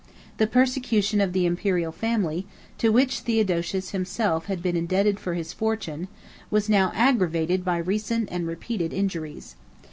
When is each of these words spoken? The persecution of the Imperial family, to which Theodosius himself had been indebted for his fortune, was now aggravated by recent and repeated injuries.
The 0.37 0.47
persecution 0.47 1.21
of 1.21 1.31
the 1.31 1.45
Imperial 1.45 1.91
family, 1.91 2.47
to 2.79 2.91
which 2.91 3.19
Theodosius 3.19 3.91
himself 3.91 4.47
had 4.47 4.63
been 4.63 4.75
indebted 4.75 5.19
for 5.19 5.35
his 5.35 5.53
fortune, 5.53 6.07
was 6.49 6.67
now 6.67 6.91
aggravated 6.95 7.63
by 7.63 7.77
recent 7.77 8.27
and 8.31 8.47
repeated 8.47 8.93
injuries. 8.93 9.55